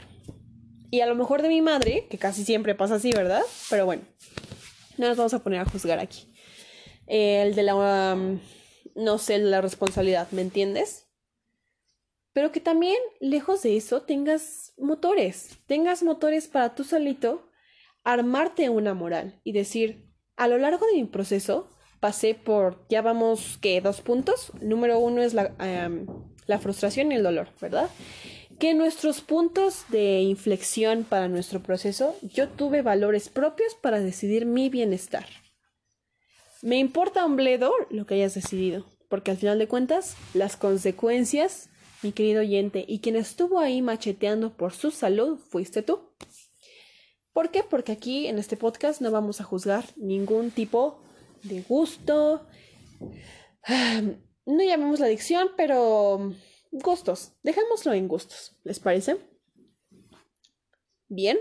[0.90, 3.42] Y a lo mejor de mi madre, que casi siempre pasa así, ¿verdad?
[3.68, 4.04] Pero bueno,
[4.98, 6.32] no nos vamos a poner a juzgar aquí.
[7.06, 8.40] El de la, um,
[8.94, 11.06] no sé, la responsabilidad, ¿me entiendes?
[12.32, 15.58] Pero que también, lejos de eso, tengas motores.
[15.66, 17.48] Tengas motores para tú solito
[18.02, 21.68] armarte una moral y decir, a lo largo de mi proceso
[22.00, 23.80] pasé por, ya vamos, ¿qué?
[23.80, 24.52] Dos puntos.
[24.60, 26.06] Número uno es la, em,
[26.46, 27.88] la frustración y el dolor, ¿verdad?
[28.58, 34.68] Que nuestros puntos de inflexión para nuestro proceso, yo tuve valores propios para decidir mi
[34.68, 35.26] bienestar.
[36.62, 41.68] Me importa un bledo lo que hayas decidido, porque al final de cuentas, las consecuencias,
[42.02, 46.10] mi querido oyente, y quien estuvo ahí macheteando por su salud, fuiste tú.
[47.32, 47.64] ¿Por qué?
[47.64, 51.02] Porque aquí en este podcast no vamos a juzgar ningún tipo
[51.42, 52.46] de gusto.
[54.46, 56.32] No llamemos la adicción, pero
[56.74, 57.32] gustos.
[57.42, 58.52] Dejémoslo en gustos.
[58.64, 59.16] ¿Les parece?
[61.08, 61.38] Bien.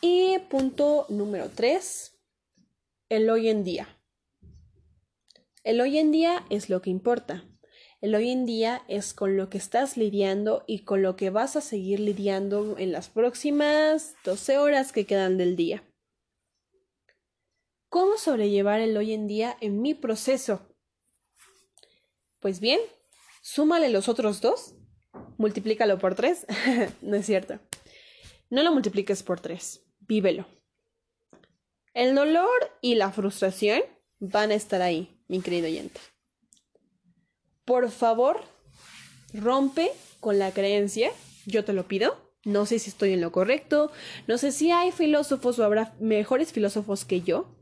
[0.00, 2.18] Y punto número tres.
[3.08, 4.00] El hoy en día.
[5.62, 7.44] El hoy en día es lo que importa.
[8.00, 11.56] El hoy en día es con lo que estás lidiando y con lo que vas
[11.56, 15.84] a seguir lidiando en las próximas 12 horas que quedan del día.
[17.90, 20.66] ¿Cómo sobrellevar el hoy en día en mi proceso?
[22.38, 22.80] Pues bien,
[23.50, 24.74] súmale los otros dos,
[25.36, 26.46] multiplícalo por tres.
[27.02, 27.58] no es cierto.
[28.48, 30.46] No lo multipliques por tres, vívelo.
[31.92, 32.48] El dolor
[32.80, 33.82] y la frustración
[34.20, 36.00] van a estar ahí, mi querido oyente.
[37.64, 38.40] Por favor,
[39.32, 41.10] rompe con la creencia,
[41.46, 42.30] yo te lo pido.
[42.44, 43.92] No sé si estoy en lo correcto,
[44.26, 47.54] no sé si hay filósofos o habrá mejores filósofos que yo,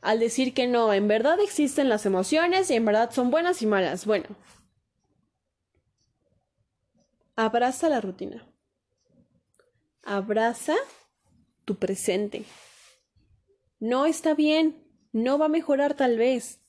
[0.00, 3.66] al decir que no, en verdad existen las emociones y en verdad son buenas y
[3.66, 4.06] malas.
[4.06, 4.26] Bueno,
[7.36, 8.44] abraza la rutina.
[10.02, 10.74] Abraza
[11.64, 12.44] tu presente.
[13.78, 16.60] No está bien, no va a mejorar tal vez.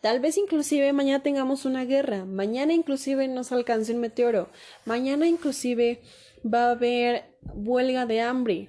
[0.00, 4.50] Tal vez inclusive mañana tengamos una guerra, mañana inclusive nos alcance un meteoro,
[4.84, 6.02] mañana inclusive
[6.44, 8.68] va a haber huelga de hambre.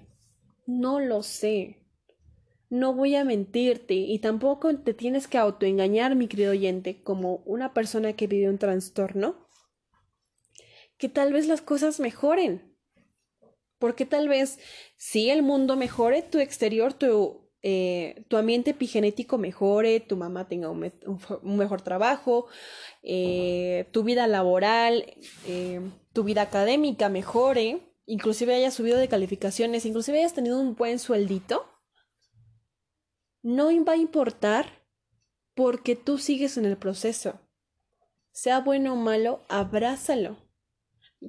[0.65, 1.85] No lo sé.
[2.69, 7.73] No voy a mentirte y tampoco te tienes que autoengañar, mi querido oyente, como una
[7.73, 9.46] persona que vive un trastorno,
[10.97, 12.75] que tal vez las cosas mejoren.
[13.79, 14.59] Porque tal vez
[14.95, 20.69] si el mundo mejore, tu exterior, tu, eh, tu ambiente epigenético mejore, tu mamá tenga
[20.69, 22.47] un, me un, un mejor trabajo,
[23.03, 25.05] eh, tu vida laboral,
[25.47, 25.81] eh,
[26.13, 31.67] tu vida académica mejore, inclusive hayas subido de calificaciones, inclusive hayas tenido un buen sueldito,
[33.43, 34.85] no va a importar
[35.53, 37.39] porque tú sigues en el proceso.
[38.31, 40.46] Sea bueno o malo, abrázalo.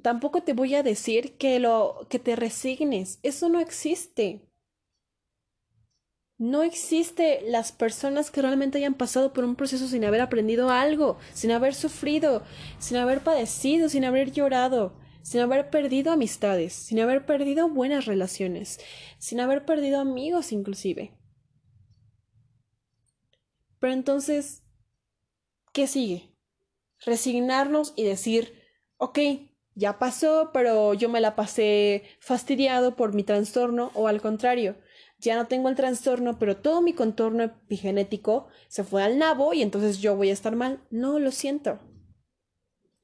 [0.03, 4.45] Tampoco te voy a decir que lo que te resignes, eso no existe.
[6.37, 11.17] No existe las personas que realmente hayan pasado por un proceso sin haber aprendido algo,
[11.33, 12.43] sin haber sufrido,
[12.77, 18.79] sin haber padecido, sin haber llorado, sin haber perdido amistades, sin haber perdido buenas relaciones,
[19.17, 21.13] sin haber perdido amigos inclusive.
[23.79, 24.63] Pero entonces,
[25.73, 26.35] ¿qué sigue?
[27.05, 28.63] Resignarnos y decir,
[28.97, 29.19] ok,
[29.79, 34.75] ya pasó, pero yo me la pasé fastidiado por mi trastorno o al contrario,
[35.19, 39.61] ya no tengo el trastorno, pero todo mi contorno epigenético se fue al nabo y
[39.61, 40.85] entonces yo voy a estar mal.
[40.91, 41.79] No, lo siento.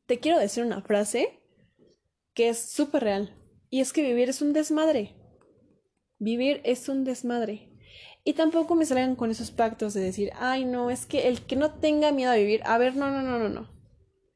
[0.05, 1.41] Te quiero decir una frase
[2.33, 3.35] que es súper real
[3.69, 5.15] y es que vivir es un desmadre.
[6.19, 7.71] Vivir es un desmadre.
[8.25, 11.55] Y tampoco me salgan con esos pactos de decir, ay, no, es que el que
[11.55, 13.69] no tenga miedo a vivir, a ver, no, no, no, no, no.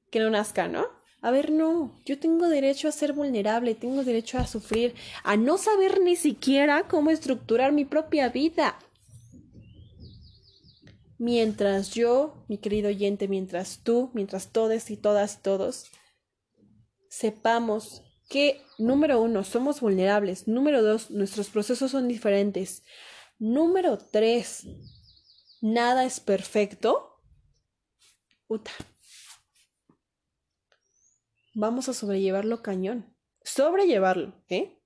[0.10, 0.99] Que no nazca, ¿no?
[1.22, 5.58] A ver, no, yo tengo derecho a ser vulnerable, tengo derecho a sufrir, a no
[5.58, 8.80] saber ni siquiera cómo estructurar mi propia vida.
[11.18, 15.86] Mientras yo, mi querido oyente, mientras tú, mientras todos y todas y todos,
[17.10, 22.84] sepamos que, número uno, somos vulnerables, número dos, nuestros procesos son diferentes,
[23.40, 24.66] número tres,
[25.62, 27.18] nada es perfecto.
[28.48, 28.72] Uta
[31.54, 33.16] vamos a sobrellevarlo cañón.
[33.44, 34.80] Sobrellevarlo, ¿eh?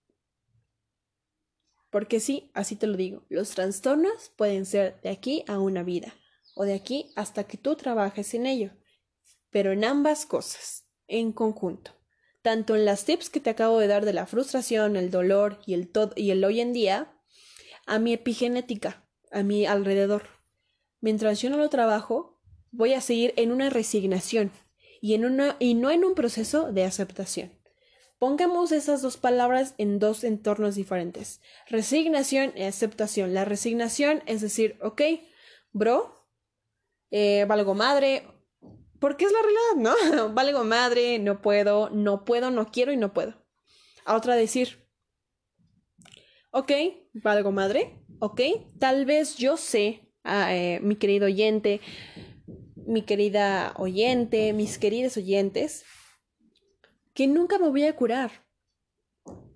[1.90, 6.16] Porque sí, así te lo digo, los trastornos pueden ser de aquí a una vida
[6.56, 8.72] o de aquí hasta que tú trabajes en ello,
[9.52, 11.92] pero en ambas cosas, en conjunto,
[12.42, 15.76] tanto en las tips que te acabo de dar de la frustración, el dolor y
[15.76, 17.14] el, y el hoy en día,
[17.86, 20.24] a mi epigenética, a mi alrededor.
[21.00, 22.42] Mientras yo no lo trabajo,
[22.72, 24.52] voy a seguir en una resignación
[25.04, 27.52] y, en y no en un proceso de aceptación.
[28.20, 31.42] Pongamos esas dos palabras en dos entornos diferentes.
[31.68, 33.34] Resignación y aceptación.
[33.34, 35.02] La resignación es decir, ok,
[35.74, 36.26] bro,
[37.12, 38.26] eh, valgo madre,
[39.02, 40.30] porque es la realidad, ¿no?
[40.34, 43.34] valgo madre, no puedo, no puedo, no quiero y no puedo.
[44.06, 44.88] A otra decir,
[46.52, 46.72] ok,
[47.12, 48.40] valgo madre, ok,
[48.80, 51.82] tal vez yo sé, ah, eh, mi querido oyente,
[52.88, 55.84] mi querida oyente, mis queridos oyentes,
[57.14, 58.44] que nunca me voy a curar.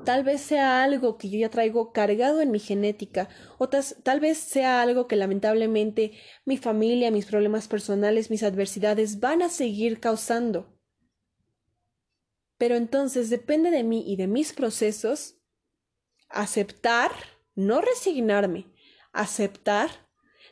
[0.06, 4.38] Tal vez sea algo que yo ya traigo cargado en mi genética, o tal vez
[4.38, 6.14] sea algo que lamentablemente
[6.46, 10.78] mi familia, mis problemas personales, mis adversidades van a seguir causando.
[12.58, 15.36] Pero entonces depende de mí y de mis procesos
[16.30, 17.12] aceptar,
[17.56, 18.72] no resignarme,
[19.12, 19.90] aceptar,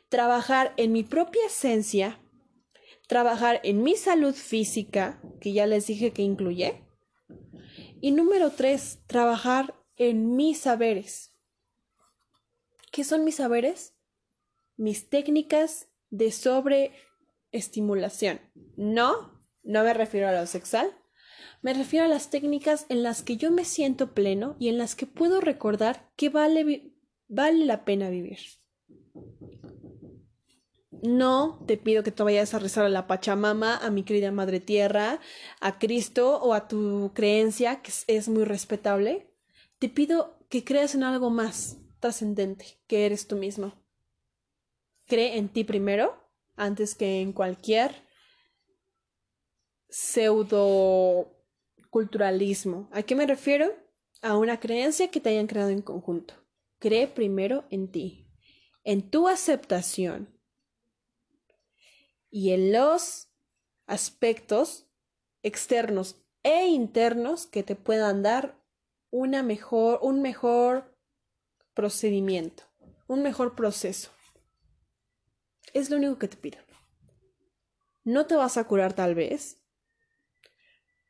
[0.09, 2.19] trabajar en mi propia esencia,
[3.07, 6.85] trabajar en mi salud física, que ya les dije que incluye,
[8.01, 11.31] y número tres, trabajar en mis saberes.
[12.91, 13.95] ¿Qué son mis saberes?
[14.77, 18.41] Mis técnicas de sobreestimulación.
[18.75, 20.91] No, no me refiero a lo sexual.
[21.61, 24.95] Me refiero a las técnicas en las que yo me siento pleno y en las
[24.95, 26.93] que puedo recordar que vale,
[27.27, 28.37] vale la pena vivir.
[31.07, 34.59] No te pido que te vayas a rezar a la Pachamama, a mi querida Madre
[34.59, 35.19] Tierra,
[35.59, 39.31] a Cristo o a tu creencia, que es muy respetable.
[39.79, 43.73] Te pido que creas en algo más trascendente, que eres tú mismo.
[45.05, 46.15] Cree en ti primero,
[46.55, 48.03] antes que en cualquier
[49.89, 51.35] pseudo
[51.89, 52.89] culturalismo.
[52.91, 53.71] ¿A qué me refiero?
[54.21, 56.33] A una creencia que te hayan creado en conjunto.
[56.79, 58.27] Cree primero en ti,
[58.83, 60.34] en tu aceptación,
[62.35, 63.29] y en los
[63.87, 64.89] aspectos
[65.41, 68.61] externos e internos que te puedan dar
[69.09, 70.93] una mejor, un mejor
[71.73, 72.63] procedimiento,
[73.07, 74.11] un mejor proceso.
[75.71, 76.57] Es lo único que te pido.
[78.03, 79.63] No te vas a curar tal vez.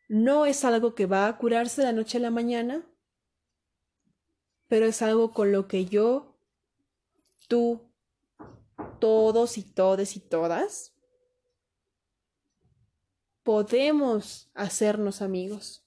[0.08, 2.86] No es algo que va a curarse de la noche a la mañana,
[4.68, 6.38] pero es algo con lo que yo,
[7.48, 7.92] tú,
[9.00, 10.95] todos y todes y todas
[13.46, 15.86] podemos hacernos amigos.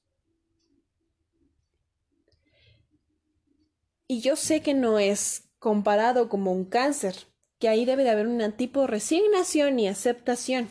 [4.07, 7.17] Y yo sé que no es comparado como un cáncer,
[7.59, 10.71] que ahí debe de haber un tipo de resignación y aceptación.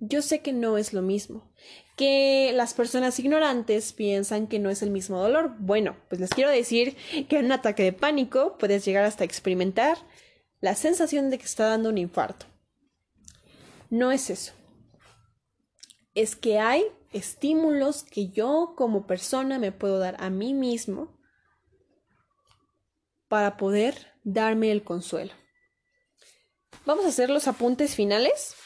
[0.00, 1.50] Yo sé que no es lo mismo,
[1.96, 5.54] que las personas ignorantes piensan que no es el mismo dolor.
[5.60, 6.96] Bueno, pues les quiero decir
[7.28, 9.96] que en un ataque de pánico puedes llegar hasta experimentar
[10.60, 12.46] la sensación de que está dando un infarto.
[13.88, 14.52] No es eso
[16.16, 21.14] es que hay estímulos que yo como persona me puedo dar a mí mismo
[23.28, 25.34] para poder darme el consuelo.
[26.86, 28.56] Vamos a hacer los apuntes finales.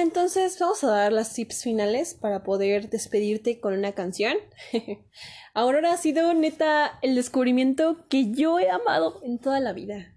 [0.00, 4.36] Entonces vamos a dar las tips finales para poder despedirte con una canción.
[5.54, 10.14] Aurora ha sido neta el descubrimiento que yo he amado en toda la vida.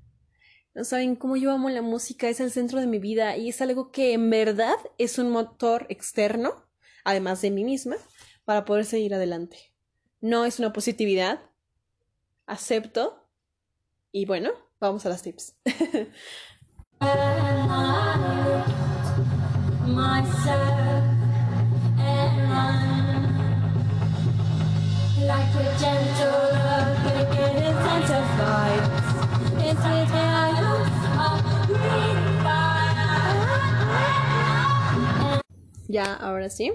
[0.74, 3.62] No saben cómo yo amo la música, es el centro de mi vida y es
[3.62, 6.66] algo que en verdad es un motor externo,
[7.04, 7.96] además de mí misma,
[8.46, 9.58] para poder seguir adelante.
[10.22, 11.40] No es una positividad,
[12.46, 13.28] acepto
[14.12, 15.56] y bueno, vamos a las tips.
[35.88, 36.74] Ya, ahora sí.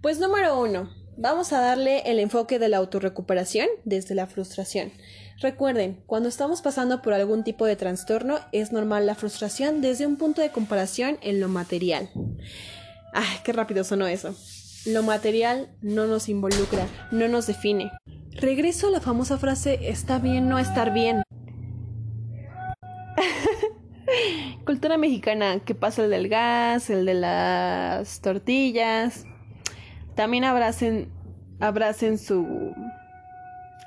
[0.00, 4.92] Pues número uno, vamos a darle el enfoque de la autorrecuperación desde la frustración.
[5.38, 10.16] Recuerden, cuando estamos pasando por algún tipo de trastorno, es normal la frustración desde un
[10.16, 12.08] punto de comparación en lo material.
[13.12, 14.34] ¡Ay, qué rápido sonó eso!
[14.86, 17.92] Lo material no nos involucra, no nos define.
[18.30, 21.22] Regreso a la famosa frase está bien no estar bien.
[24.64, 29.26] Cultura mexicana, que pasa el del gas, el de las tortillas.
[30.14, 31.10] También abracen,
[31.60, 32.72] abracen su...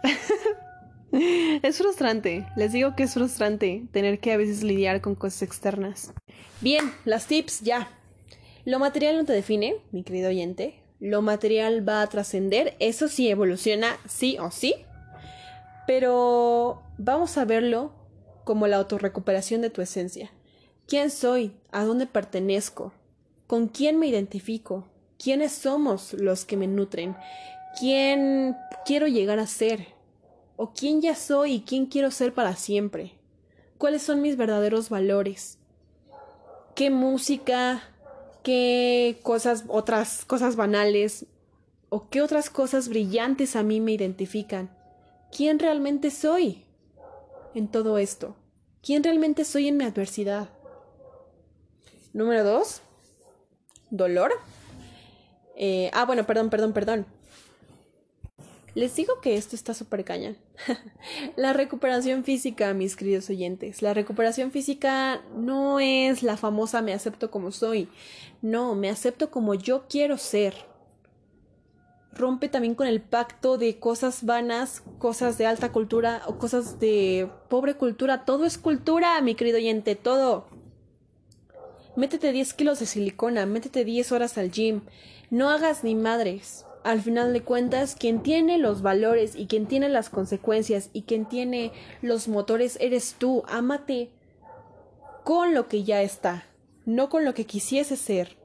[1.64, 6.14] es frustrante, les digo que es frustrante tener que a veces lidiar con cosas externas.
[6.62, 7.90] Bien, las tips ya.
[8.66, 10.76] Lo material no te define, mi querido oyente.
[11.00, 14.76] Lo material va a trascender, eso sí evoluciona, sí o sí.
[15.88, 17.94] Pero vamos a verlo
[18.44, 20.32] como la autorrecuperación de tu esencia.
[20.88, 21.54] ¿Quién soy?
[21.72, 22.94] ¿A dónde pertenezco?
[23.48, 24.88] ¿Con quién me identifico?
[25.18, 27.16] ¿Quiénes somos los que me nutren?
[27.80, 28.56] ¿Quién
[28.86, 29.99] quiero llegar a ser?
[30.62, 33.14] ¿O quién ya soy y quién quiero ser para siempre?
[33.78, 35.58] ¿Cuáles son mis verdaderos valores?
[36.76, 37.82] ¿Qué música,
[38.44, 41.28] qué cosas, otras cosas banales
[41.88, 44.70] o qué otras cosas brillantes a mí me identifican?
[45.32, 46.66] ¿Quién realmente soy
[47.56, 48.36] en todo esto?
[48.84, 50.50] ¿Quién realmente soy en mi adversidad?
[52.12, 52.82] Número dos,
[53.92, 54.34] dolor.
[55.56, 57.19] Eh, ah, bueno, perdón, perdón, perdón.
[58.76, 60.36] Les digo que esto está súper caña.
[61.36, 63.82] la recuperación física, mis queridos oyentes.
[63.82, 67.90] La recuperación física no es la famosa me acepto como soy.
[68.42, 70.54] No, me acepto como yo quiero ser.
[72.12, 77.30] Rompe también con el pacto de cosas vanas, cosas de alta cultura o cosas de
[77.50, 78.26] pobre cultura.
[78.26, 80.48] Todo es cultura, mi querido oyente, todo.
[81.96, 84.82] Métete 10 kilos de silicona, métete 10 horas al gym.
[85.32, 89.90] No hagas ni madres al final de cuentas, quien tiene los valores y quien tiene
[89.90, 91.72] las consecuencias y quien tiene
[92.02, 93.44] los motores eres tú.
[93.48, 94.10] Ámate
[95.24, 96.46] con lo que ya está,
[96.86, 98.38] no con lo que quisiese ser.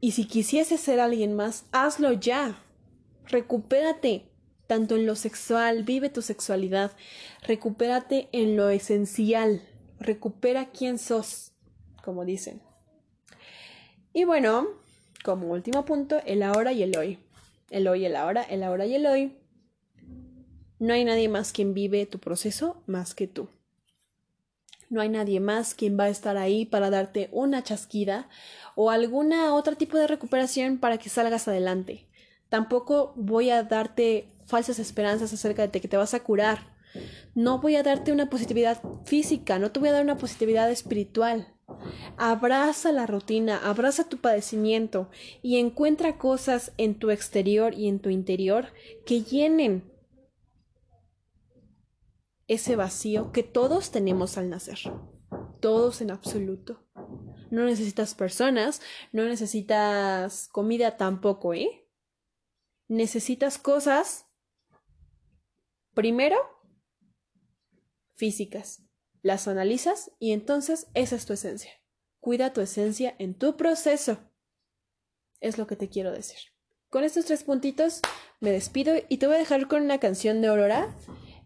[0.00, 2.62] Y si quisiese ser alguien más, hazlo ya.
[3.26, 4.30] Recupérate,
[4.66, 6.92] tanto en lo sexual, vive tu sexualidad.
[7.46, 9.62] Recupérate en lo esencial.
[9.98, 11.52] Recupera quién sos,
[12.02, 12.62] como dicen.
[14.12, 14.79] Y bueno,
[15.22, 17.18] como último punto, el ahora y el hoy.
[17.70, 19.36] El hoy, el ahora, el ahora y el hoy.
[20.78, 23.48] No hay nadie más quien vive tu proceso más que tú.
[24.88, 28.28] No hay nadie más quien va a estar ahí para darte una chasquida
[28.74, 32.08] o alguna otro tipo de recuperación para que salgas adelante.
[32.48, 36.76] Tampoco voy a darte falsas esperanzas acerca de que te vas a curar.
[37.36, 41.46] No voy a darte una positividad física, no te voy a dar una positividad espiritual.
[42.16, 45.10] Abraza la rutina, abraza tu padecimiento
[45.42, 48.72] y encuentra cosas en tu exterior y en tu interior
[49.06, 49.90] que llenen
[52.46, 54.78] ese vacío que todos tenemos al nacer.
[55.60, 56.84] Todos en absoluto.
[57.50, 58.80] No necesitas personas,
[59.12, 61.86] no necesitas comida tampoco, ¿eh?
[62.88, 64.26] Necesitas cosas,
[65.94, 66.36] primero,
[68.14, 68.89] físicas
[69.22, 71.72] las analizas y entonces esa es tu esencia.
[72.20, 74.18] Cuida tu esencia en tu proceso.
[75.40, 76.38] Es lo que te quiero decir.
[76.90, 78.00] Con estos tres puntitos
[78.40, 80.94] me despido y te voy a dejar con una canción de Aurora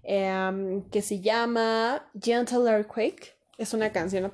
[0.03, 3.37] em, que se llama Gentle Earthquake.
[3.59, 4.33] Es una canción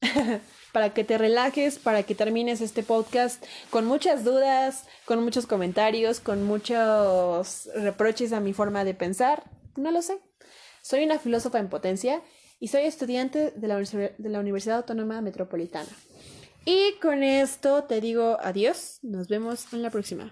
[0.72, 6.20] para que te relajes, para que termines este podcast con muchas dudas, con muchos comentarios,
[6.20, 9.44] con muchos reproches a mi forma de pensar.
[9.76, 10.18] No lo sé.
[10.82, 12.22] Soy una filósofa en potencia
[12.64, 15.90] y soy estudiante de la, de la Universidad Autónoma Metropolitana.
[16.64, 20.30] Y con esto te digo adiós, nos vemos en la próxima.